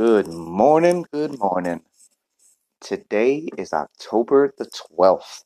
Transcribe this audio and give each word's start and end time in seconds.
Good 0.00 0.28
morning, 0.28 1.04
good 1.12 1.38
morning. 1.38 1.82
Today 2.80 3.46
is 3.58 3.74
October 3.74 4.54
the 4.56 4.64
12th. 4.64 5.44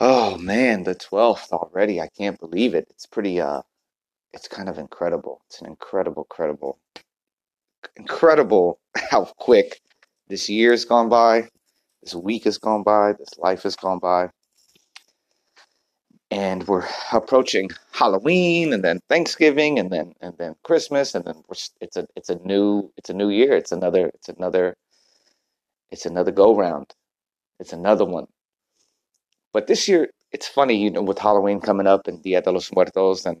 Oh 0.00 0.38
man, 0.38 0.84
the 0.84 0.94
12th 0.94 1.52
already. 1.52 2.00
I 2.00 2.08
can't 2.16 2.40
believe 2.40 2.74
it. 2.74 2.86
It's 2.88 3.04
pretty 3.04 3.38
uh 3.38 3.60
it's 4.32 4.48
kind 4.48 4.70
of 4.70 4.78
incredible. 4.78 5.42
It's 5.48 5.60
an 5.60 5.66
incredible, 5.66 6.24
credible 6.30 6.78
incredible 7.96 8.80
how 9.10 9.26
quick 9.36 9.82
this 10.28 10.48
year's 10.48 10.86
gone 10.86 11.10
by, 11.10 11.50
this 12.02 12.14
week 12.14 12.44
has 12.44 12.56
gone 12.56 12.82
by, 12.82 13.12
this 13.12 13.36
life 13.36 13.64
has 13.64 13.76
gone 13.76 13.98
by. 13.98 14.30
And 16.30 16.66
we're 16.68 16.86
approaching 17.12 17.70
Halloween 17.92 18.72
and 18.72 18.84
then 18.84 19.00
Thanksgiving 19.08 19.78
and 19.78 19.90
then 19.90 20.14
and 20.20 20.36
then 20.38 20.54
Christmas 20.62 21.14
and 21.14 21.24
then 21.24 21.42
it's 21.80 21.96
a 21.96 22.06
it's 22.14 22.30
a 22.30 22.36
new 22.36 22.92
it's 22.96 23.10
a 23.10 23.14
new 23.14 23.30
year. 23.30 23.54
It's 23.54 23.72
another 23.72 24.10
it's 24.14 24.28
another 24.28 24.76
it's 25.90 26.06
another 26.06 26.30
go 26.30 26.54
round. 26.54 26.94
It's 27.58 27.72
another 27.72 28.04
one. 28.04 28.26
But 29.52 29.66
this 29.66 29.88
year, 29.88 30.10
it's 30.32 30.46
funny, 30.46 30.76
you 30.76 30.90
know, 30.90 31.02
with 31.02 31.18
Halloween 31.18 31.60
coming 31.60 31.86
up 31.86 32.06
and 32.06 32.22
Dia 32.22 32.40
de 32.40 32.52
los 32.52 32.70
Muertos, 32.72 33.26
and 33.26 33.38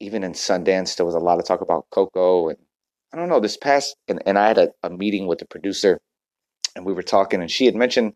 even 0.00 0.24
in 0.24 0.32
Sundance, 0.32 0.96
there 0.96 1.06
was 1.06 1.14
a 1.14 1.20
lot 1.20 1.38
of 1.38 1.44
talk 1.44 1.60
about 1.60 1.86
Coco. 1.90 2.48
And 2.48 2.58
I 3.12 3.16
don't 3.16 3.28
know, 3.28 3.40
this 3.40 3.56
past, 3.56 3.96
and, 4.08 4.22
and 4.26 4.38
I 4.38 4.48
had 4.48 4.58
a, 4.58 4.70
a 4.82 4.90
meeting 4.90 5.26
with 5.26 5.38
the 5.38 5.46
producer, 5.46 6.00
and 6.74 6.86
we 6.86 6.94
were 6.94 7.02
talking, 7.02 7.40
and 7.42 7.50
she 7.50 7.66
had 7.66 7.74
mentioned, 7.74 8.14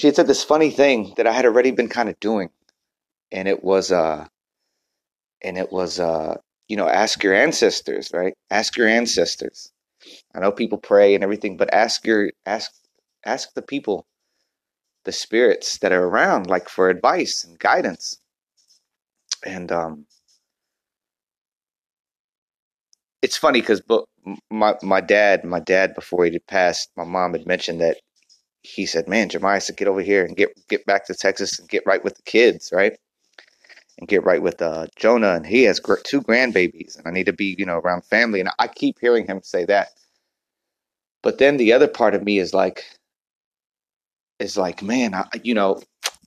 she 0.00 0.06
had 0.06 0.16
said 0.16 0.26
this 0.28 0.42
funny 0.42 0.70
thing 0.70 1.12
that 1.18 1.26
I 1.26 1.32
had 1.32 1.44
already 1.44 1.72
been 1.72 1.90
kind 1.90 2.08
of 2.08 2.18
doing. 2.20 2.48
And 3.32 3.46
it 3.46 3.62
was, 3.62 3.92
uh, 3.92 4.26
and 5.42 5.58
it 5.58 5.70
was, 5.70 6.00
uh, 6.00 6.38
you 6.68 6.76
know, 6.76 6.88
ask 6.88 7.22
your 7.22 7.34
ancestors, 7.34 8.10
right? 8.14 8.32
Ask 8.50 8.78
your 8.78 8.88
ancestors. 8.88 9.70
I 10.34 10.40
know 10.40 10.52
people 10.52 10.78
pray 10.78 11.14
and 11.14 11.22
everything, 11.22 11.58
but 11.58 11.74
ask 11.74 12.06
your 12.06 12.30
ask 12.46 12.72
ask 13.26 13.52
the 13.52 13.60
people, 13.60 14.06
the 15.04 15.12
spirits 15.12 15.76
that 15.80 15.92
are 15.92 16.04
around, 16.04 16.46
like 16.46 16.70
for 16.70 16.88
advice 16.88 17.44
and 17.44 17.58
guidance. 17.58 18.18
And 19.44 19.70
um, 19.70 20.06
it's 23.20 23.36
funny 23.36 23.60
because 23.60 23.82
my 24.50 24.76
my 24.82 25.02
dad, 25.02 25.44
my 25.44 25.60
dad 25.60 25.94
before 25.94 26.24
he 26.24 26.38
passed, 26.38 26.88
my 26.96 27.04
mom 27.04 27.32
had 27.32 27.46
mentioned 27.46 27.82
that 27.82 27.98
he 28.62 28.86
said, 28.86 29.08
"Man, 29.08 29.28
Jeremiah 29.28 29.60
said 29.60 29.76
get 29.76 29.88
over 29.88 30.02
here 30.02 30.24
and 30.24 30.36
get 30.36 30.50
get 30.68 30.84
back 30.86 31.06
to 31.06 31.14
Texas 31.14 31.58
and 31.58 31.68
get 31.68 31.84
right 31.86 32.02
with 32.04 32.16
the 32.16 32.22
kids, 32.22 32.70
right?" 32.72 32.98
And 33.98 34.08
get 34.08 34.24
right 34.24 34.42
with 34.42 34.62
uh, 34.62 34.86
Jonah, 34.96 35.34
and 35.34 35.46
he 35.46 35.64
has 35.64 35.80
gr- 35.80 35.96
two 36.04 36.22
grandbabies, 36.22 36.96
and 36.98 37.06
I 37.06 37.10
need 37.10 37.26
to 37.26 37.32
be, 37.34 37.54
you 37.58 37.66
know, 37.66 37.78
around 37.78 38.04
family. 38.04 38.40
And 38.40 38.50
I 38.58 38.66
keep 38.68 38.98
hearing 39.00 39.26
him 39.26 39.40
say 39.42 39.64
that, 39.66 39.88
but 41.22 41.38
then 41.38 41.56
the 41.58 41.72
other 41.72 41.88
part 41.88 42.14
of 42.14 42.22
me 42.22 42.38
is 42.38 42.54
like, 42.54 42.84
is 44.38 44.56
like, 44.56 44.82
man, 44.82 45.14
I, 45.14 45.26
you 45.42 45.54
know, 45.54 45.82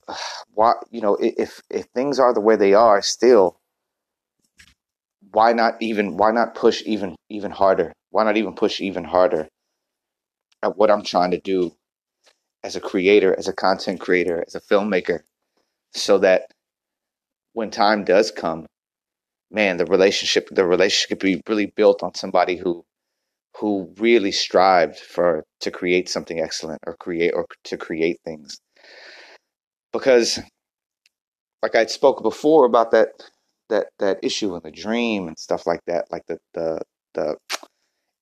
why, 0.54 0.74
you 0.90 1.00
know, 1.00 1.16
if 1.20 1.60
if 1.70 1.86
things 1.94 2.18
are 2.18 2.34
the 2.34 2.40
way 2.40 2.56
they 2.56 2.74
are, 2.74 3.02
still, 3.02 3.58
why 5.32 5.52
not 5.52 5.74
even 5.80 6.16
why 6.16 6.30
not 6.30 6.54
push 6.54 6.82
even 6.86 7.16
even 7.28 7.50
harder? 7.50 7.92
Why 8.10 8.24
not 8.24 8.36
even 8.36 8.54
push 8.54 8.80
even 8.80 9.04
harder 9.04 9.48
at 10.62 10.76
what 10.76 10.90
I'm 10.90 11.02
trying 11.04 11.32
to 11.32 11.40
do 11.40 11.72
as 12.64 12.76
a 12.76 12.80
creator, 12.80 13.36
as 13.38 13.48
a 13.48 13.54
content 13.54 14.00
creator, 14.00 14.44
as 14.46 14.56
a 14.56 14.60
filmmaker, 14.60 15.20
so 15.94 16.18
that 16.18 16.50
when 17.52 17.70
time 17.70 18.04
does 18.04 18.32
come, 18.32 18.66
man, 19.52 19.76
the 19.78 19.86
relationship 19.86 20.48
the 20.50 20.66
relationship 20.66 21.10
could 21.20 21.26
be 21.26 21.42
really 21.48 21.66
built 21.66 22.02
on 22.02 22.14
somebody 22.14 22.56
who 22.56 22.84
who 23.58 23.94
really 23.98 24.32
strived 24.32 24.98
for 24.98 25.44
to 25.60 25.70
create 25.70 26.08
something 26.08 26.40
excellent 26.40 26.80
or 26.86 26.96
create 26.96 27.32
or 27.34 27.46
to 27.64 27.76
create 27.76 28.18
things. 28.24 28.58
Because 29.92 30.40
like 31.64 31.74
i 31.74 31.86
spoke 31.86 32.22
before 32.22 32.66
about 32.66 32.90
that 32.92 33.08
that 33.70 33.86
that 33.98 34.18
issue 34.22 34.54
in 34.54 34.62
the 34.64 34.70
dream 34.70 35.28
and 35.28 35.38
stuff 35.38 35.66
like 35.66 35.80
that 35.86 36.04
like 36.12 36.24
the 36.28 36.38
the 36.54 36.80
the 37.14 37.36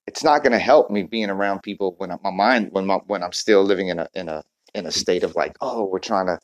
it's 0.06 0.24
not 0.24 0.42
going 0.42 0.52
to 0.52 0.58
help 0.58 0.90
me 0.90 1.02
being 1.04 1.30
around 1.30 1.62
people 1.62 1.94
when 1.98 2.10
my 2.22 2.30
mind 2.30 2.68
when 2.72 2.86
my 2.86 2.96
when 3.06 3.22
i'm 3.22 3.32
still 3.32 3.62
living 3.64 3.88
in 3.88 3.98
a 3.98 4.08
in 4.14 4.28
a 4.28 4.42
in 4.74 4.86
a 4.86 4.92
state 4.92 5.22
of 5.22 5.34
like 5.36 5.56
oh 5.60 5.84
we're 5.84 5.98
trying 5.98 6.26
to 6.26 6.38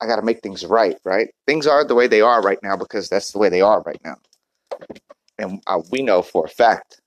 i 0.00 0.06
got 0.06 0.16
to 0.16 0.22
make 0.22 0.40
things 0.42 0.64
right 0.64 0.96
right 1.04 1.30
things 1.46 1.66
are 1.66 1.84
the 1.84 1.94
way 1.94 2.06
they 2.06 2.20
are 2.20 2.42
right 2.42 2.58
now 2.62 2.76
because 2.76 3.08
that's 3.08 3.32
the 3.32 3.38
way 3.38 3.48
they 3.48 3.60
are 3.62 3.82
right 3.82 4.00
now 4.04 4.16
and 5.38 5.62
uh, 5.66 5.80
we 5.92 6.02
know 6.02 6.22
for 6.22 6.44
a 6.46 6.48
fact 6.48 7.00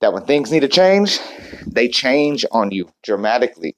that 0.00 0.12
when 0.12 0.24
things 0.24 0.52
need 0.52 0.60
to 0.60 0.68
change, 0.68 1.18
they 1.66 1.88
change 1.88 2.44
on 2.52 2.70
you 2.70 2.90
dramatically. 3.02 3.76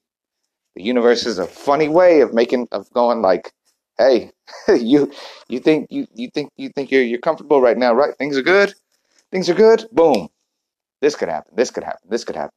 The 0.75 0.83
universe 0.83 1.25
is 1.25 1.39
a 1.39 1.47
funny 1.47 1.89
way 1.89 2.21
of 2.21 2.33
making 2.33 2.67
of 2.71 2.91
going 2.93 3.21
like, 3.21 3.51
hey, 3.97 4.31
you 4.69 5.11
you 5.49 5.59
think 5.59 5.87
you 5.89 6.07
you 6.15 6.29
think 6.33 6.51
you 6.57 6.69
think 6.69 6.91
you're 6.91 7.03
you're 7.03 7.19
comfortable 7.19 7.61
right 7.61 7.77
now, 7.77 7.93
right? 7.93 8.15
Things 8.17 8.37
are 8.37 8.43
good. 8.43 8.73
Things 9.31 9.49
are 9.49 9.53
good. 9.55 9.85
Boom. 9.91 10.29
This 11.01 11.15
could 11.15 11.29
happen. 11.29 11.53
This 11.55 11.71
could 11.71 11.83
happen. 11.83 12.07
This 12.09 12.23
could 12.23 12.35
happen. 12.35 12.51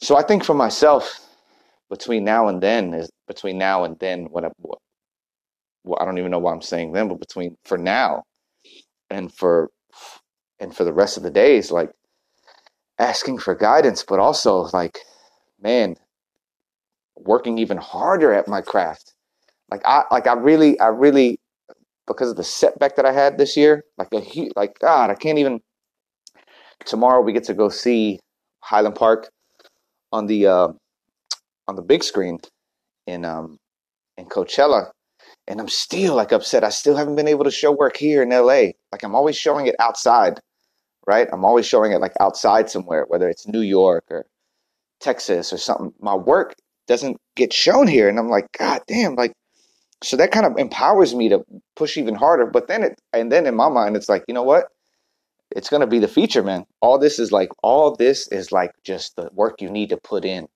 So 0.00 0.16
I 0.16 0.22
think 0.22 0.44
for 0.44 0.54
myself, 0.54 1.20
between 1.88 2.24
now 2.24 2.48
and 2.48 2.62
then 2.62 2.92
is 2.94 3.10
between 3.28 3.58
now 3.58 3.84
and 3.84 3.98
then 3.98 4.26
what 4.26 4.44
I, 4.44 4.50
well, 5.84 5.98
I 6.00 6.04
don't 6.04 6.18
even 6.18 6.30
know 6.30 6.38
why 6.38 6.52
I'm 6.52 6.62
saying 6.62 6.92
then, 6.92 7.08
but 7.08 7.20
between 7.20 7.56
for 7.64 7.78
now 7.78 8.24
and 9.08 9.32
for 9.32 9.70
and 10.58 10.74
for 10.74 10.84
the 10.84 10.92
rest 10.92 11.16
of 11.16 11.22
the 11.22 11.30
days, 11.30 11.70
like 11.70 11.90
asking 12.98 13.38
for 13.38 13.54
guidance, 13.54 14.02
but 14.02 14.18
also 14.18 14.68
like, 14.72 14.98
man, 15.60 15.96
working 17.16 17.58
even 17.58 17.76
harder 17.76 18.32
at 18.32 18.48
my 18.48 18.60
craft. 18.60 19.14
Like 19.70 19.82
I 19.84 20.04
like 20.10 20.26
I 20.26 20.34
really 20.34 20.78
I 20.80 20.88
really 20.88 21.38
because 22.06 22.30
of 22.30 22.36
the 22.36 22.44
setback 22.44 22.96
that 22.96 23.06
I 23.06 23.12
had 23.12 23.38
this 23.38 23.56
year, 23.56 23.84
like 23.98 24.08
a 24.12 24.20
huge 24.20 24.52
like 24.56 24.78
God, 24.78 25.10
I 25.10 25.14
can't 25.14 25.38
even. 25.38 25.60
Tomorrow 26.84 27.22
we 27.22 27.32
get 27.32 27.44
to 27.44 27.54
go 27.54 27.68
see 27.68 28.20
Highland 28.60 28.94
Park 28.94 29.28
on 30.12 30.26
the 30.26 30.46
uh, 30.46 30.68
on 31.68 31.76
the 31.76 31.82
big 31.82 32.04
screen 32.04 32.38
in 33.06 33.24
um 33.24 33.58
in 34.16 34.26
Coachella, 34.26 34.90
and 35.48 35.60
I'm 35.60 35.68
still 35.68 36.14
like 36.14 36.32
upset. 36.32 36.64
I 36.64 36.70
still 36.70 36.96
haven't 36.96 37.16
been 37.16 37.28
able 37.28 37.44
to 37.44 37.50
show 37.50 37.72
work 37.72 37.96
here 37.96 38.22
in 38.22 38.30
LA. 38.30 38.72
Like 38.92 39.02
I'm 39.02 39.14
always 39.14 39.36
showing 39.36 39.66
it 39.66 39.74
outside 39.78 40.40
right? 41.06 41.28
I'm 41.32 41.44
always 41.44 41.66
showing 41.66 41.92
it 41.92 42.00
like 42.00 42.12
outside 42.20 42.68
somewhere, 42.68 43.04
whether 43.08 43.28
it's 43.28 43.46
New 43.46 43.60
York 43.60 44.04
or 44.10 44.26
Texas 45.00 45.52
or 45.52 45.58
something. 45.58 45.92
My 46.00 46.14
work 46.14 46.54
doesn't 46.88 47.16
get 47.36 47.52
shown 47.52 47.86
here. 47.86 48.08
And 48.08 48.18
I'm 48.18 48.28
like, 48.28 48.46
God 48.58 48.82
damn, 48.86 49.14
like, 49.14 49.32
so 50.02 50.16
that 50.16 50.32
kind 50.32 50.44
of 50.44 50.58
empowers 50.58 51.14
me 51.14 51.28
to 51.30 51.42
push 51.74 51.96
even 51.96 52.14
harder. 52.14 52.46
But 52.46 52.68
then 52.68 52.82
it, 52.82 53.00
and 53.12 53.32
then 53.32 53.46
in 53.46 53.54
my 53.56 53.68
mind, 53.68 53.96
it's 53.96 54.08
like, 54.08 54.24
you 54.28 54.34
know 54.34 54.42
what? 54.42 54.66
It's 55.56 55.70
going 55.70 55.80
to 55.80 55.86
be 55.86 56.00
the 56.00 56.06
feature, 56.06 56.42
man. 56.42 56.66
All 56.82 56.98
this 56.98 57.18
is 57.18 57.32
like, 57.32 57.48
all 57.62 57.96
this 57.96 58.28
is 58.28 58.52
like 58.52 58.72
just 58.84 59.16
the 59.16 59.30
work 59.32 59.62
you 59.62 59.70
need 59.70 59.88
to 59.88 59.96
put 59.96 60.26
in 60.26 60.48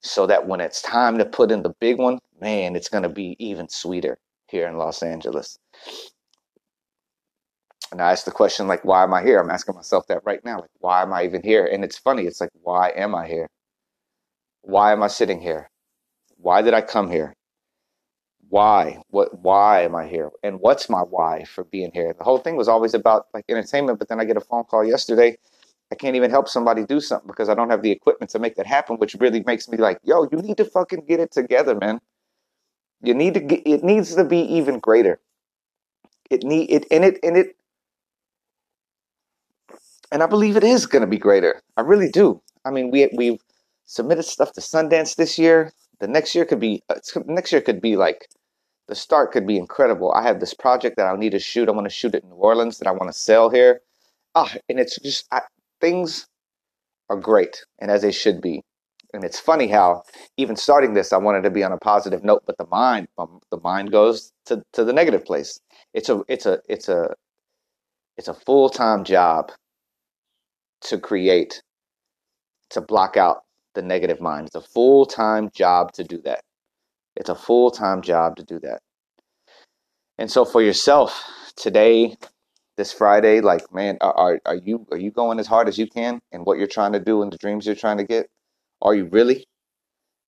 so 0.00 0.28
that 0.28 0.46
when 0.46 0.60
it's 0.60 0.80
time 0.80 1.18
to 1.18 1.24
put 1.24 1.50
in 1.50 1.64
the 1.64 1.74
big 1.80 1.98
one, 1.98 2.20
man, 2.40 2.76
it's 2.76 2.88
going 2.88 3.02
to 3.02 3.08
be 3.08 3.34
even 3.40 3.68
sweeter 3.68 4.18
here 4.46 4.68
in 4.68 4.78
Los 4.78 5.02
Angeles. 5.02 5.58
And 7.90 8.00
I 8.00 8.12
ask 8.12 8.24
the 8.24 8.30
question, 8.30 8.68
like, 8.68 8.84
why 8.84 9.02
am 9.02 9.12
I 9.12 9.22
here? 9.24 9.40
I'm 9.40 9.50
asking 9.50 9.74
myself 9.74 10.06
that 10.06 10.22
right 10.24 10.42
now. 10.44 10.60
Like, 10.60 10.70
why 10.78 11.02
am 11.02 11.12
I 11.12 11.24
even 11.24 11.42
here? 11.42 11.66
And 11.66 11.82
it's 11.82 11.98
funny. 11.98 12.22
It's 12.22 12.40
like, 12.40 12.50
why 12.62 12.90
am 12.90 13.16
I 13.16 13.26
here? 13.26 13.48
Why 14.60 14.92
am 14.92 15.02
I 15.02 15.08
sitting 15.08 15.40
here? 15.40 15.68
Why 16.36 16.62
did 16.62 16.74
I 16.74 16.80
come 16.80 17.10
here? 17.10 17.34
Why? 18.52 19.00
What? 19.08 19.40
Why 19.40 19.80
am 19.80 19.94
I 19.94 20.06
here? 20.06 20.30
And 20.42 20.60
what's 20.60 20.90
my 20.90 21.00
why 21.00 21.44
for 21.44 21.64
being 21.64 21.90
here? 21.94 22.12
The 22.12 22.22
whole 22.22 22.36
thing 22.36 22.54
was 22.54 22.68
always 22.68 22.92
about 22.92 23.28
like 23.32 23.46
entertainment. 23.48 23.98
But 23.98 24.08
then 24.08 24.20
I 24.20 24.26
get 24.26 24.36
a 24.36 24.42
phone 24.42 24.64
call 24.64 24.84
yesterday. 24.84 25.38
I 25.90 25.94
can't 25.94 26.16
even 26.16 26.30
help 26.30 26.50
somebody 26.50 26.84
do 26.84 27.00
something 27.00 27.26
because 27.26 27.48
I 27.48 27.54
don't 27.54 27.70
have 27.70 27.80
the 27.80 27.90
equipment 27.90 28.30
to 28.32 28.38
make 28.38 28.56
that 28.56 28.66
happen, 28.66 28.98
which 28.98 29.14
really 29.14 29.42
makes 29.46 29.70
me 29.70 29.78
like, 29.78 30.00
yo, 30.04 30.28
you 30.30 30.36
need 30.36 30.58
to 30.58 30.66
fucking 30.66 31.06
get 31.08 31.18
it 31.18 31.32
together, 31.32 31.74
man. 31.74 31.98
You 33.02 33.14
need 33.14 33.32
to 33.32 33.40
get. 33.40 33.62
It 33.64 33.82
needs 33.82 34.14
to 34.16 34.22
be 34.22 34.40
even 34.40 34.80
greater. 34.80 35.18
It 36.28 36.42
need 36.42 36.70
it, 36.70 36.84
and 36.90 37.06
it, 37.06 37.20
and 37.22 37.38
it 37.38 37.56
and 40.12 40.22
I 40.22 40.26
believe 40.26 40.58
it 40.58 40.64
is 40.64 40.84
going 40.84 41.00
to 41.00 41.06
be 41.06 41.16
greater. 41.16 41.62
I 41.78 41.80
really 41.80 42.10
do. 42.10 42.42
I 42.66 42.70
mean, 42.70 42.90
we 42.90 43.08
we've 43.16 43.40
submitted 43.86 44.24
stuff 44.24 44.52
to 44.52 44.60
Sundance 44.60 45.16
this 45.16 45.38
year. 45.38 45.72
The 46.00 46.06
next 46.06 46.34
year 46.34 46.44
could 46.44 46.60
be 46.60 46.82
uh, 46.90 46.96
next 47.24 47.50
year 47.50 47.62
could 47.62 47.80
be 47.80 47.96
like 47.96 48.28
the 48.92 48.96
start 48.96 49.32
could 49.32 49.46
be 49.46 49.56
incredible. 49.56 50.12
I 50.12 50.22
have 50.22 50.38
this 50.38 50.52
project 50.52 50.98
that 50.98 51.06
I 51.06 51.16
need 51.16 51.32
to 51.32 51.38
shoot. 51.38 51.66
I 51.66 51.72
want 51.72 51.86
to 51.86 51.90
shoot 51.90 52.14
it 52.14 52.24
in 52.24 52.28
New 52.28 52.36
Orleans 52.36 52.76
that 52.76 52.86
I 52.86 52.90
want 52.90 53.10
to 53.10 53.18
sell 53.18 53.48
here. 53.48 53.80
Ah, 54.34 54.54
and 54.68 54.78
it's 54.78 55.00
just 55.00 55.24
I, 55.32 55.40
things 55.80 56.26
are 57.08 57.16
great 57.16 57.64
and 57.80 57.90
as 57.90 58.02
they 58.02 58.12
should 58.12 58.42
be. 58.42 58.60
And 59.14 59.24
it's 59.24 59.40
funny 59.40 59.68
how 59.68 60.02
even 60.36 60.56
starting 60.56 60.92
this, 60.92 61.10
I 61.10 61.16
wanted 61.16 61.42
to 61.44 61.50
be 61.50 61.64
on 61.64 61.72
a 61.72 61.78
positive 61.78 62.22
note, 62.22 62.42
but 62.46 62.58
the 62.58 62.66
mind, 62.66 63.08
um, 63.16 63.40
the 63.50 63.60
mind 63.60 63.92
goes 63.92 64.30
to, 64.44 64.62
to 64.74 64.84
the 64.84 64.92
negative 64.92 65.24
place. 65.24 65.58
It's 65.94 66.10
a, 66.10 66.22
it's 66.28 66.44
a, 66.44 66.60
it's 66.68 66.90
a, 66.90 67.14
it's 68.18 68.28
a 68.28 68.34
full 68.34 68.68
time 68.68 69.04
job 69.04 69.52
to 70.82 70.98
create, 70.98 71.62
to 72.68 72.82
block 72.82 73.16
out 73.16 73.44
the 73.74 73.80
negative 73.80 74.20
mind. 74.20 74.48
It's 74.48 74.54
a 74.54 74.60
full 74.60 75.06
time 75.06 75.48
job 75.54 75.92
to 75.92 76.04
do 76.04 76.20
that. 76.26 76.42
It's 77.16 77.28
a 77.28 77.34
full 77.34 77.70
time 77.70 78.02
job 78.02 78.36
to 78.36 78.44
do 78.44 78.58
that. 78.60 78.80
And 80.18 80.30
so 80.30 80.44
for 80.44 80.62
yourself 80.62 81.24
today, 81.56 82.16
this 82.76 82.92
Friday, 82.92 83.40
like 83.40 83.72
man, 83.72 83.98
are 84.00 84.40
are 84.46 84.56
you 84.56 84.86
are 84.90 84.98
you 84.98 85.10
going 85.10 85.38
as 85.38 85.46
hard 85.46 85.68
as 85.68 85.78
you 85.78 85.86
can 85.86 86.20
in 86.32 86.42
what 86.42 86.58
you're 86.58 86.66
trying 86.66 86.92
to 86.92 87.00
do 87.00 87.22
and 87.22 87.32
the 87.32 87.38
dreams 87.38 87.66
you're 87.66 87.74
trying 87.74 87.98
to 87.98 88.04
get? 88.04 88.28
Are 88.80 88.94
you 88.94 89.06
really? 89.06 89.46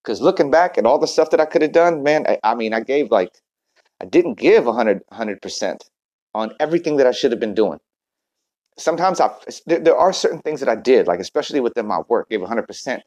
Because 0.02 0.20
looking 0.20 0.50
back 0.50 0.76
at 0.76 0.84
all 0.84 0.98
the 0.98 1.06
stuff 1.06 1.30
that 1.30 1.40
I 1.40 1.46
could 1.46 1.62
have 1.62 1.72
done, 1.72 2.02
man, 2.02 2.26
I, 2.28 2.38
I 2.44 2.54
mean, 2.54 2.74
I 2.74 2.80
gave 2.80 3.10
like 3.10 3.30
I 4.00 4.04
didn't 4.04 4.34
give 4.34 4.66
100 4.66 5.42
percent 5.42 5.84
on 6.34 6.52
everything 6.60 6.96
that 6.98 7.06
I 7.06 7.12
should 7.12 7.32
have 7.32 7.40
been 7.40 7.54
doing. 7.54 7.78
Sometimes 8.76 9.20
I 9.20 9.30
there, 9.66 9.80
there 9.80 9.96
are 9.96 10.12
certain 10.12 10.40
things 10.40 10.60
that 10.60 10.68
I 10.68 10.76
did, 10.76 11.06
like 11.06 11.20
especially 11.20 11.60
within 11.60 11.86
my 11.86 12.00
work, 12.08 12.28
gave 12.28 12.40
100 12.40 12.66
percent. 12.66 13.02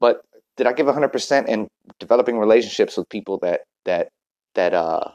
But 0.00 0.22
did 0.56 0.66
I 0.66 0.72
give 0.72 0.86
100 0.86 1.08
percent 1.08 1.48
in 1.48 1.68
developing 1.98 2.38
relationships 2.38 2.96
with 2.96 3.08
people 3.08 3.38
that 3.38 3.62
that 3.84 4.08
that 4.54 4.74
uh 4.74 5.10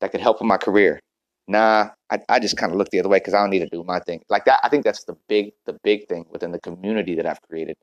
that 0.00 0.12
could 0.12 0.20
help 0.20 0.40
in 0.40 0.46
my 0.46 0.56
career? 0.56 1.00
Nah, 1.48 1.90
I, 2.10 2.18
I 2.28 2.38
just 2.38 2.56
kind 2.56 2.72
of 2.72 2.78
look 2.78 2.90
the 2.90 3.00
other 3.00 3.08
way 3.08 3.18
because 3.18 3.34
I 3.34 3.40
don't 3.40 3.50
need 3.50 3.60
to 3.60 3.68
do 3.68 3.82
my 3.84 3.98
thing 4.00 4.22
like 4.28 4.44
that. 4.44 4.60
I 4.62 4.68
think 4.68 4.84
that's 4.84 5.04
the 5.04 5.16
big 5.28 5.52
the 5.66 5.78
big 5.82 6.08
thing 6.08 6.26
within 6.30 6.52
the 6.52 6.60
community 6.60 7.14
that 7.16 7.26
I've 7.26 7.42
created. 7.42 7.76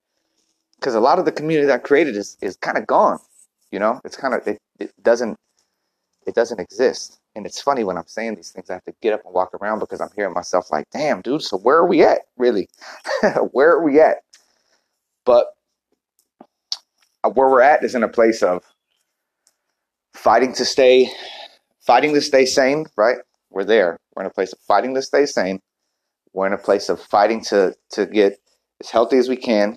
Because 0.79 0.95
a 0.95 0.99
lot 1.01 1.19
of 1.19 1.25
the 1.25 1.31
community 1.31 1.67
that 1.67 1.75
I 1.75 1.83
created 1.83 2.15
is 2.15 2.37
is 2.41 2.55
kind 2.57 2.77
of 2.77 2.87
gone. 2.87 3.19
You 3.71 3.79
know, 3.79 3.99
it's 4.05 4.15
kind 4.15 4.33
of 4.33 4.47
it, 4.47 4.59
it 4.79 4.91
doesn't 5.03 5.37
it 6.25 6.35
doesn't 6.35 6.59
exist. 6.59 7.19
And 7.35 7.45
it's 7.45 7.61
funny 7.61 7.83
when 7.83 7.97
I'm 7.97 8.07
saying 8.07 8.35
these 8.35 8.51
things, 8.51 8.69
I 8.69 8.73
have 8.73 8.83
to 8.85 8.93
get 9.01 9.13
up 9.13 9.21
and 9.25 9.33
walk 9.33 9.53
around 9.53 9.79
because 9.79 10.01
I'm 10.01 10.09
hearing 10.15 10.33
myself 10.33 10.71
like, 10.71 10.85
damn, 10.91 11.21
dude, 11.21 11.41
so 11.41 11.57
where 11.57 11.77
are 11.77 11.87
we 11.87 12.03
at, 12.03 12.19
really? 12.37 12.67
where 13.51 13.71
are 13.71 13.83
we 13.83 13.99
at? 13.99 14.17
But 15.25 15.53
where 17.23 17.49
we're 17.49 17.61
at 17.61 17.83
is 17.83 17.95
in 17.95 18.03
a 18.03 18.09
place 18.09 18.41
of 18.41 18.63
fighting 20.13 20.53
to 20.53 20.65
stay, 20.65 21.09
fighting 21.79 22.13
to 22.13 22.21
stay 22.21 22.45
sane, 22.45 22.85
right? 22.97 23.17
We're 23.49 23.65
there. 23.65 23.97
We're 24.15 24.23
in 24.23 24.27
a 24.27 24.33
place 24.33 24.53
of 24.53 24.59
fighting 24.59 24.95
to 24.95 25.01
stay 25.01 25.25
sane. 25.25 25.59
We're 26.33 26.47
in 26.47 26.53
a 26.53 26.57
place 26.57 26.89
of 26.89 27.01
fighting 27.01 27.41
to, 27.45 27.75
to 27.91 28.05
get 28.05 28.37
as 28.81 28.89
healthy 28.89 29.17
as 29.17 29.27
we 29.27 29.35
can. 29.35 29.75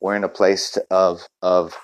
We're 0.00 0.16
in 0.16 0.24
a 0.24 0.28
place 0.28 0.78
of, 0.90 1.26
of 1.42 1.76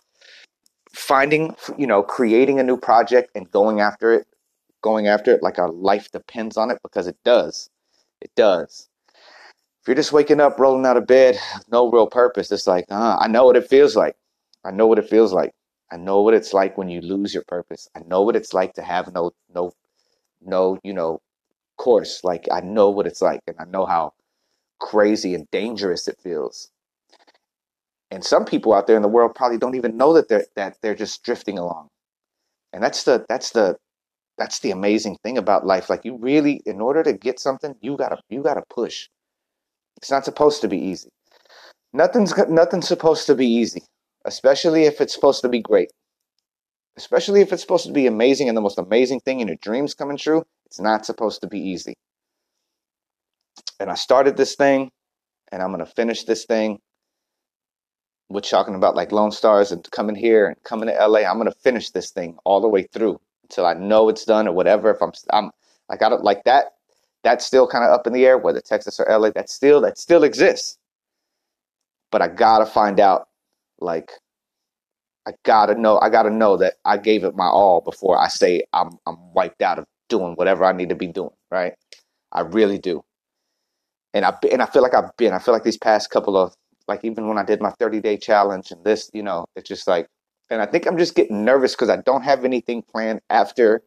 finding, 0.93 1.57
you 1.77 1.87
know, 1.87 2.03
creating 2.03 2.61
a 2.61 2.63
new 2.63 2.77
project 2.77 3.31
and 3.35 3.51
going 3.51 3.81
after 3.81 4.13
it, 4.13 4.27
going 4.83 5.09
after 5.09 5.33
it 5.33 5.43
like 5.43 5.59
our 5.59 5.71
life 5.71 6.11
depends 6.13 6.57
on 6.57 6.71
it 6.71 6.79
because 6.83 7.07
it 7.07 7.17
does. 7.25 7.69
It 8.21 8.31
does. 8.37 8.89
If 9.83 9.89
you're 9.89 9.97
just 9.97 10.13
waking 10.13 10.41
up, 10.41 10.59
rolling 10.59 10.87
out 10.87 10.97
of 10.97 11.07
bed, 11.07 11.39
no 11.71 11.91
real 11.91 12.07
purpose, 12.07 12.51
it's 12.53 12.67
like, 12.67 12.87
uh, 12.91 13.19
I 13.21 13.29
know 13.29 13.45
what 13.45 13.57
it 13.57 13.69
feels 13.69 13.97
like. 13.97 14.17
I 14.65 14.71
know 14.73 14.87
what 14.87 14.99
it 14.99 15.09
feels 15.09 15.33
like. 15.33 15.53
I 15.93 15.97
know 15.97 16.23
what 16.23 16.35
it's 16.35 16.55
like 16.55 16.79
when 16.79 16.89
you 16.89 17.01
lose 17.01 17.35
your 17.35 17.45
purpose. 17.49 17.89
I 17.97 18.01
know 18.07 18.23
what 18.23 18.37
it's 18.37 18.55
like 18.55 18.75
to 18.75 18.83
have 18.83 19.13
no 19.15 19.33
no 19.55 19.73
no, 20.43 20.79
you 20.85 20.95
know, 20.95 21.21
course. 21.79 22.23
Like 22.25 22.47
I 22.53 22.61
know 22.61 22.91
what 22.91 23.07
it's 23.07 23.23
like 23.23 23.41
and 23.47 23.57
I 23.61 23.65
know 23.67 23.87
how 23.87 24.13
crazy 24.81 25.35
and 25.35 25.47
dangerous 25.51 26.09
it 26.09 26.19
feels 26.23 26.71
and 28.11 28.25
some 28.25 28.47
people 28.47 28.75
out 28.75 28.87
there 28.87 28.97
in 28.97 29.03
the 29.03 29.09
world 29.09 29.35
probably 29.35 29.59
don't 29.59 29.77
even 29.77 29.97
know 29.99 30.15
that 30.15 30.29
they're 30.29 30.47
that 30.57 30.77
they're 30.83 30.97
just 30.97 31.25
drifting 31.25 31.59
along 31.59 31.89
and 32.73 32.83
that's 32.83 33.05
the 33.05 33.25
that's 33.29 33.51
the 33.51 33.77
that's 34.39 34.61
the 34.61 34.71
amazing 34.73 35.17
thing 35.25 35.39
about 35.39 35.67
life 35.67 35.91
like 35.91 36.05
you 36.05 36.17
really 36.19 36.63
in 36.67 36.81
order 36.81 37.03
to 37.03 37.13
get 37.13 37.41
something 37.41 37.75
you 37.83 37.97
gotta 37.97 38.19
you 38.31 38.43
gotta 38.43 38.63
push 38.71 39.09
it's 39.99 40.11
not 40.11 40.25
supposed 40.25 40.61
to 40.61 40.69
be 40.69 40.79
easy 40.79 41.11
nothing's 41.93 42.37
nothing's 42.49 42.89
supposed 42.89 43.27
to 43.27 43.35
be 43.35 43.47
easy 43.47 43.83
especially 44.25 44.85
if 44.85 45.00
it's 45.00 45.15
supposed 45.15 45.43
to 45.43 45.49
be 45.49 45.61
great 45.61 45.91
especially 46.97 47.41
if 47.41 47.53
it's 47.53 47.62
supposed 47.62 47.87
to 47.87 47.93
be 47.93 48.06
amazing 48.06 48.49
and 48.49 48.56
the 48.56 48.61
most 48.62 48.79
amazing 48.79 49.21
thing 49.21 49.41
and 49.41 49.49
your 49.49 49.59
dreams 49.61 49.94
coming 49.94 50.17
true 50.17 50.44
it's 50.67 50.81
not 50.81 51.05
supposed 51.06 51.41
to 51.41 51.47
be 51.47 51.59
easy 51.61 51.94
and 53.81 53.91
i 53.91 53.94
started 53.94 54.37
this 54.37 54.55
thing 54.55 54.91
and 55.53 55.62
i'm 55.62 55.73
going 55.73 55.85
to 55.85 55.93
finish 55.93 56.25
this 56.25 56.44
thing 56.44 56.79
we're 58.29 58.41
talking 58.41 58.75
about 58.75 58.97
like 58.97 59.12
Lone 59.12 59.31
Stars 59.31 59.71
and 59.71 59.88
coming 59.91 60.17
here 60.17 60.47
and 60.47 60.62
coming 60.65 60.88
to 60.88 61.06
LA. 61.06 61.20
I'm 61.20 61.38
gonna 61.38 61.53
finish 61.53 61.91
this 61.91 62.11
thing 62.11 62.37
all 62.44 62.61
the 62.61 62.69
way 62.69 62.85
through 62.85 63.20
until 63.44 63.67
I 63.67 63.75
know 63.75 64.09
it's 64.09 64.25
done 64.25 64.49
or 64.49 64.53
whatever. 64.53 64.91
If 64.91 65.03
I'm, 65.03 65.12
I'm 65.32 65.50
like 65.88 66.03
I 66.03 66.09
don't 66.09 66.25
like 66.25 66.44
that. 66.44 66.73
That's 67.23 67.44
still 67.44 67.67
kind 67.67 67.85
of 67.85 67.91
up 67.91 68.06
in 68.06 68.12
the 68.12 68.27
air, 68.27 68.37
whether 68.38 68.61
Texas 68.61 68.99
or 68.99 69.06
LA. 69.09 69.31
That 69.31 69.50
still 69.50 69.81
that 69.82 69.99
still 69.99 70.25
exists. 70.25 70.79
But 72.11 72.23
I 72.23 72.29
gotta 72.29 72.67
find 72.67 73.00
out, 73.00 73.29
like, 73.85 74.11
I 75.27 75.33
gotta 75.45 75.75
know. 75.75 75.99
I 76.01 76.11
gotta 76.11 76.31
know 76.31 76.57
that 76.59 76.75
I 76.85 76.99
gave 76.99 77.25
it 77.25 77.37
my 77.37 77.47
all 77.47 77.81
before 77.81 78.19
I 78.19 78.29
say 78.29 78.65
I'm 78.73 78.99
I'm 79.07 79.33
wiped 79.33 79.63
out 79.63 79.79
of 79.79 79.87
doing 80.09 80.35
whatever 80.35 80.65
I 80.65 80.73
need 80.73 80.91
to 80.91 80.95
be 80.97 81.07
doing. 81.07 81.31
Right? 81.51 81.75
I 82.33 82.41
really 82.43 82.79
do. 82.79 83.05
And 84.13 84.25
I 84.25 84.37
and 84.51 84.63
I 84.63 84.67
feel 84.67 84.83
like 84.83 84.95
I've 84.95 85.17
been. 85.17 85.33
I 85.33 85.39
feel 85.39 85.55
like 85.55 85.65
these 85.65 85.79
past 85.79 86.11
couple 86.11 86.37
of 86.37 86.55
like 86.89 87.05
even 87.05 87.29
when 87.29 87.39
I 87.39 87.45
did 87.45 87.63
my 87.63 87.71
30 87.79 88.01
day 88.01 88.17
challenge 88.17 88.71
and 88.71 88.85
this, 88.85 89.11
you 89.15 89.23
know, 89.23 89.47
it's 89.57 89.69
just 89.69 89.87
like, 89.87 90.09
and 90.51 90.61
I 90.61 90.67
think 90.67 90.87
I'm 90.87 90.99
just 90.99 91.15
getting 91.15 91.45
nervous 91.45 91.75
because 91.75 91.89
I 91.89 91.97
don't 91.97 92.23
have 92.23 92.45
anything 92.45 92.83
planned 92.83 93.21
after 93.31 93.83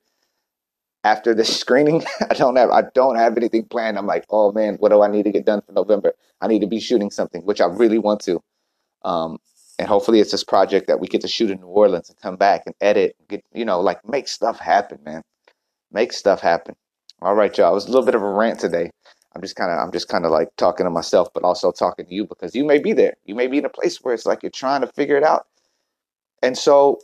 after 1.03 1.33
this 1.33 1.57
screening. 1.59 2.03
I 2.29 2.33
don't 2.33 2.55
have 2.55 2.71
I 2.71 2.83
don't 2.93 3.15
have 3.15 3.37
anything 3.37 3.65
planned. 3.65 3.97
I'm 3.97 4.07
like, 4.07 4.25
oh 4.29 4.51
man, 4.51 4.75
what 4.75 4.89
do 4.89 5.01
I 5.01 5.07
need 5.07 5.23
to 5.23 5.31
get 5.31 5.45
done 5.45 5.61
for 5.61 5.73
November? 5.73 6.13
I 6.41 6.47
need 6.47 6.61
to 6.61 6.67
be 6.67 6.79
shooting 6.79 7.11
something, 7.11 7.43
which 7.43 7.61
I 7.61 7.65
really 7.65 7.99
want 7.99 8.21
to. 8.21 8.41
Um, 9.03 9.37
and 9.79 9.87
hopefully 9.87 10.19
it's 10.19 10.31
this 10.31 10.43
project 10.43 10.87
that 10.87 10.99
we 10.99 11.07
get 11.07 11.21
to 11.21 11.27
shoot 11.27 11.51
in 11.51 11.59
New 11.59 11.67
Orleans 11.67 12.09
and 12.09 12.19
come 12.19 12.35
back 12.35 12.63
and 12.65 12.75
edit, 12.81 13.15
get 13.27 13.43
you 13.53 13.65
know, 13.65 13.79
like 13.79 14.07
make 14.07 14.27
stuff 14.27 14.59
happen, 14.59 14.99
man. 15.03 15.21
Make 15.91 16.13
stuff 16.13 16.41
happen. 16.41 16.75
All 17.21 17.35
right, 17.35 17.55
y'all. 17.57 17.71
It 17.71 17.75
was 17.75 17.85
a 17.85 17.89
little 17.89 18.05
bit 18.05 18.15
of 18.15 18.21
a 18.21 18.29
rant 18.29 18.59
today. 18.59 18.91
I'm 19.35 19.41
just 19.41 19.55
kind 19.55 19.71
of 19.71 19.77
I'm 19.79 19.91
just 19.91 20.07
kind 20.07 20.25
of 20.25 20.31
like 20.31 20.49
talking 20.57 20.85
to 20.85 20.89
myself, 20.89 21.29
but 21.33 21.43
also 21.43 21.71
talking 21.71 22.05
to 22.05 22.13
you 22.13 22.25
because 22.25 22.55
you 22.55 22.65
may 22.65 22.79
be 22.79 22.93
there. 22.93 23.15
You 23.25 23.35
may 23.35 23.47
be 23.47 23.59
in 23.59 23.65
a 23.65 23.69
place 23.69 23.97
where 24.01 24.13
it's 24.13 24.25
like 24.25 24.41
you're 24.41 24.49
trying 24.49 24.81
to 24.81 24.87
figure 24.87 25.17
it 25.17 25.23
out. 25.23 25.45
And 26.41 26.57
so, 26.57 26.99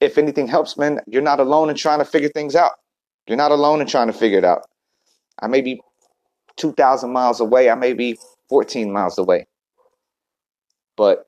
if 0.00 0.18
anything 0.18 0.46
helps, 0.48 0.76
man, 0.76 1.00
you're 1.06 1.22
not 1.22 1.40
alone 1.40 1.70
in 1.70 1.76
trying 1.76 1.98
to 1.98 2.04
figure 2.04 2.28
things 2.28 2.54
out. 2.54 2.72
You're 3.26 3.36
not 3.38 3.52
alone 3.52 3.80
in 3.80 3.86
trying 3.86 4.06
to 4.06 4.12
figure 4.12 4.38
it 4.38 4.44
out. 4.44 4.68
I 5.40 5.46
may 5.46 5.60
be 5.60 5.80
2,000 6.56 7.12
miles 7.12 7.40
away. 7.40 7.70
I 7.70 7.74
may 7.74 7.92
be 7.92 8.18
14 8.48 8.92
miles 8.92 9.18
away. 9.18 9.46
But 10.96 11.27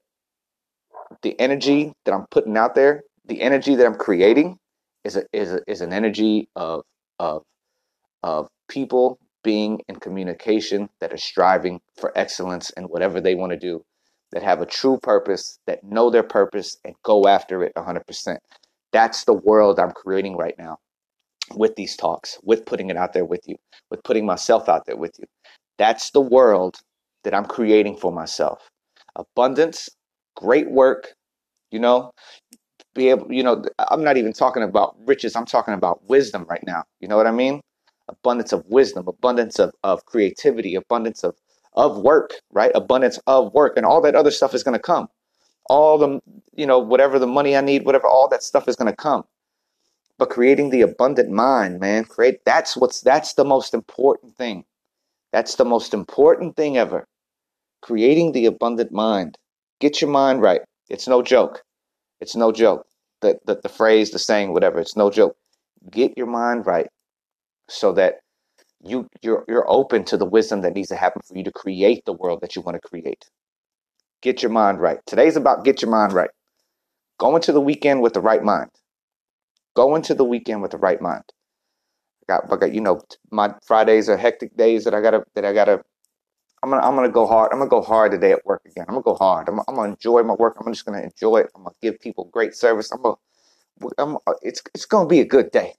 the 1.22 1.38
energy 1.40 1.92
that 2.04 2.14
I'm 2.14 2.26
putting 2.30 2.56
out 2.56 2.74
there, 2.74 3.02
the 3.26 3.40
energy 3.40 3.74
that 3.76 3.86
I'm 3.86 3.96
creating, 3.96 4.58
is 5.04 5.16
a, 5.16 5.24
is 5.32 5.52
a, 5.52 5.60
is 5.66 5.80
an 5.80 5.92
energy 5.92 6.48
of 6.56 6.82
of 7.18 7.42
of 8.22 8.48
people 8.68 9.18
being 9.42 9.80
in 9.88 9.96
communication, 9.96 10.88
that 11.00 11.12
are 11.12 11.18
striving 11.18 11.80
for 11.98 12.12
excellence 12.16 12.70
in 12.70 12.84
whatever 12.84 13.20
they 13.20 13.34
want 13.34 13.52
to 13.52 13.58
do, 13.58 13.82
that 14.32 14.42
have 14.42 14.60
a 14.60 14.66
true 14.66 14.98
purpose, 15.02 15.58
that 15.66 15.82
know 15.82 16.10
their 16.10 16.22
purpose 16.22 16.76
and 16.84 16.94
go 17.02 17.26
after 17.26 17.62
it 17.64 17.72
100%. 17.74 18.36
That's 18.92 19.24
the 19.24 19.32
world 19.34 19.78
I'm 19.78 19.92
creating 19.92 20.36
right 20.36 20.54
now 20.58 20.78
with 21.54 21.74
these 21.76 21.96
talks, 21.96 22.38
with 22.42 22.66
putting 22.66 22.90
it 22.90 22.96
out 22.96 23.12
there 23.12 23.24
with 23.24 23.40
you, 23.46 23.56
with 23.90 24.02
putting 24.04 24.26
myself 24.26 24.68
out 24.68 24.84
there 24.86 24.96
with 24.96 25.12
you. 25.18 25.26
That's 25.78 26.10
the 26.10 26.20
world 26.20 26.76
that 27.24 27.34
I'm 27.34 27.46
creating 27.46 27.96
for 27.96 28.12
myself. 28.12 28.68
Abundance, 29.16 29.88
great 30.40 30.70
work, 30.70 31.14
you 31.70 31.78
know, 31.80 32.12
be 32.94 33.10
able, 33.10 33.32
you 33.32 33.42
know, 33.42 33.62
I'm 33.78 34.04
not 34.04 34.16
even 34.16 34.32
talking 34.32 34.62
about 34.62 34.96
riches, 35.06 35.36
I'm 35.36 35.46
talking 35.46 35.74
about 35.74 36.08
wisdom 36.08 36.46
right 36.48 36.64
now. 36.66 36.84
You 37.00 37.08
know 37.08 37.16
what 37.16 37.26
I 37.26 37.32
mean? 37.32 37.60
abundance 38.10 38.52
of 38.52 38.64
wisdom, 38.66 39.08
abundance 39.08 39.58
of, 39.58 39.72
of 39.84 40.04
creativity, 40.04 40.74
abundance 40.74 41.24
of, 41.24 41.36
of 41.74 41.98
work, 41.98 42.32
right? 42.52 42.72
Abundance 42.74 43.18
of 43.26 43.52
work, 43.54 43.76
and 43.76 43.86
all 43.86 44.00
that 44.02 44.14
other 44.14 44.30
stuff 44.30 44.54
is 44.54 44.62
going 44.62 44.76
to 44.76 44.82
come. 44.82 45.08
All 45.68 45.98
the, 45.98 46.20
you 46.54 46.66
know, 46.66 46.78
whatever 46.78 47.18
the 47.18 47.26
money 47.26 47.56
I 47.56 47.60
need, 47.60 47.84
whatever, 47.84 48.08
all 48.08 48.28
that 48.28 48.42
stuff 48.42 48.68
is 48.68 48.76
going 48.76 48.90
to 48.90 48.96
come. 48.96 49.24
But 50.18 50.30
creating 50.30 50.70
the 50.70 50.82
abundant 50.82 51.30
mind, 51.30 51.80
man, 51.80 52.04
create 52.04 52.44
that's 52.44 52.76
what's 52.76 53.00
that's 53.00 53.34
the 53.34 53.44
most 53.44 53.72
important 53.72 54.36
thing. 54.36 54.64
That's 55.32 55.54
the 55.54 55.64
most 55.64 55.94
important 55.94 56.56
thing 56.56 56.76
ever. 56.76 57.06
Creating 57.80 58.32
the 58.32 58.46
abundant 58.46 58.92
mind. 58.92 59.38
Get 59.80 60.00
your 60.00 60.10
mind 60.10 60.42
right. 60.42 60.62
It's 60.90 61.08
no 61.08 61.22
joke. 61.22 61.62
It's 62.20 62.36
no 62.36 62.52
joke. 62.52 62.86
The, 63.22 63.38
the, 63.46 63.60
the 63.62 63.68
phrase, 63.68 64.10
the 64.10 64.18
saying, 64.18 64.52
whatever, 64.52 64.80
it's 64.80 64.96
no 64.96 65.10
joke. 65.10 65.36
Get 65.90 66.16
your 66.16 66.26
mind 66.26 66.66
right 66.66 66.88
so 67.68 67.92
that 67.92 68.16
you 68.84 69.08
you're 69.22 69.44
you're 69.48 69.70
open 69.70 70.04
to 70.04 70.16
the 70.16 70.24
wisdom 70.26 70.62
that 70.62 70.74
needs 70.74 70.88
to 70.88 70.96
happen 70.96 71.22
for 71.26 71.36
you 71.36 71.44
to 71.44 71.52
create 71.52 72.04
the 72.06 72.12
world 72.12 72.40
that 72.42 72.56
you 72.56 72.62
want 72.62 72.80
to 72.80 72.88
create. 72.88 73.24
Get 74.22 74.42
your 74.42 74.52
mind 74.52 74.80
right. 74.80 74.98
Today's 75.06 75.36
about 75.36 75.64
get 75.64 75.82
your 75.82 75.90
mind 75.90 76.12
right. 76.12 76.30
Go 77.18 77.36
into 77.36 77.52
the 77.52 77.60
weekend 77.60 78.02
with 78.02 78.14
the 78.14 78.20
right 78.20 78.42
mind. 78.42 78.70
Go 79.76 79.94
into 79.96 80.14
the 80.14 80.24
weekend 80.24 80.62
with 80.62 80.72
the 80.72 80.78
right 80.78 81.00
mind. 81.00 81.24
I 82.28 82.34
got, 82.34 82.52
I 82.52 82.56
got 82.56 82.74
you 82.74 82.80
know, 82.80 83.00
my 83.30 83.54
Fridays 83.66 84.08
are 84.08 84.16
hectic 84.16 84.56
days 84.56 84.84
that 84.84 84.94
I 84.94 85.00
gotta 85.00 85.22
that 85.34 85.44
I 85.44 85.52
gotta 85.52 85.82
I'm 86.62 86.70
gonna 86.70 86.82
I'm 86.86 86.96
gonna 86.96 87.10
go 87.10 87.26
hard. 87.26 87.52
I'm 87.52 87.58
gonna 87.60 87.70
go 87.70 87.82
hard 87.82 88.12
today 88.12 88.32
at 88.32 88.46
work 88.46 88.62
again. 88.66 88.86
I'm 88.88 88.94
gonna 88.96 89.04
go 89.04 89.16
hard. 89.16 89.48
I'm, 89.48 89.60
I'm 89.68 89.76
gonna 89.76 89.90
enjoy 89.90 90.22
my 90.24 90.34
work. 90.34 90.56
I'm 90.60 90.72
just 90.72 90.86
gonna 90.86 91.02
enjoy 91.02 91.38
it. 91.38 91.50
I'm 91.56 91.64
gonna 91.64 91.76
give 91.82 92.00
people 92.00 92.26
great 92.32 92.54
service. 92.54 92.92
I'm 92.92 93.02
gonna 93.02 93.16
I'm, 93.98 94.18
it's 94.42 94.62
it's 94.74 94.86
gonna 94.86 95.08
be 95.08 95.20
a 95.20 95.26
good 95.26 95.50
day. 95.52 95.74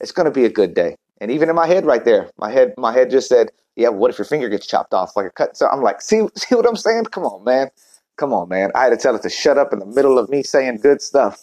It's 0.00 0.12
gonna 0.12 0.30
be 0.32 0.44
a 0.44 0.50
good 0.50 0.74
day. 0.74 0.96
And 1.20 1.30
even 1.30 1.48
in 1.50 1.56
my 1.56 1.66
head, 1.66 1.86
right 1.86 2.04
there, 2.04 2.30
my 2.38 2.50
head 2.52 2.74
my 2.78 2.92
head 2.92 3.10
just 3.10 3.28
said, 3.28 3.50
"Yeah, 3.76 3.90
what 3.90 4.10
if 4.10 4.18
your 4.18 4.26
finger 4.26 4.48
gets 4.48 4.66
chopped 4.66 4.94
off 4.94 5.16
like 5.16 5.26
a 5.26 5.30
cut?" 5.30 5.56
So 5.56 5.68
I'm 5.68 5.82
like, 5.82 6.02
"See 6.02 6.22
see 6.36 6.54
what 6.56 6.66
I'm 6.68 6.76
saying? 6.76 7.06
Come 7.06 7.24
on, 7.24 7.44
man. 7.44 7.68
Come 8.18 8.32
on, 8.34 8.48
man." 8.50 8.70
I 8.74 8.84
had 8.84 8.90
to 8.90 8.96
tell 8.98 9.16
it 9.16 9.22
to 9.22 9.30
shut 9.30 9.58
up 9.58 9.72
in 9.72 9.80
the 9.80 9.86
middle 9.86 10.18
of 10.18 10.30
me 10.30 10.42
saying 10.44 10.78
good 10.82 11.02
stuff. 11.02 11.40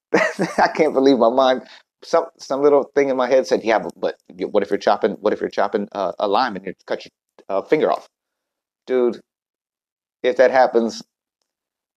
I 0.14 0.68
can't 0.76 0.94
believe 0.94 1.18
my 1.18 1.30
mind. 1.30 1.62
Some 2.04 2.26
some 2.38 2.62
little 2.62 2.84
thing 2.94 3.10
in 3.10 3.16
my 3.16 3.28
head 3.28 3.46
said, 3.46 3.62
"Yeah, 3.64 3.80
but, 3.80 3.92
but 3.98 4.16
what 4.52 4.62
if 4.62 4.70
you're 4.70 4.78
chopping? 4.78 5.12
What 5.14 5.32
if 5.34 5.40
you're 5.40 5.50
chopping 5.50 5.88
uh, 5.92 6.12
a 6.18 6.28
lime 6.28 6.56
and 6.56 6.66
you 6.66 6.74
cut 6.86 7.04
your 7.04 7.12
uh, 7.48 7.62
finger 7.62 7.90
off, 7.92 8.06
dude? 8.86 9.20
If 10.22 10.36
that 10.36 10.50
happens, 10.50 11.02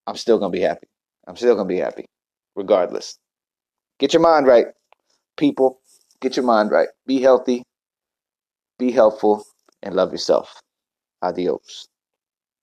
I'm 0.06 0.16
still 0.16 0.38
gonna 0.40 0.52
be 0.52 0.62
happy. 0.62 0.88
I'm 1.28 1.36
still 1.36 1.56
gonna 1.56 1.68
be 1.68 1.78
happy, 1.78 2.06
regardless. 2.56 3.18
Get 4.00 4.14
your 4.14 4.22
mind 4.22 4.48
right, 4.48 4.68
people. 5.38 5.80
Get 6.22 6.36
your 6.36 6.46
mind 6.46 6.72
right. 6.72 6.90
Be 7.06 7.22
healthy. 7.22 7.64
Be 8.80 8.92
helpful, 8.92 9.44
and 9.84 9.96
love 9.96 10.12
yourself. 10.12 10.54
Adios. 11.22 11.88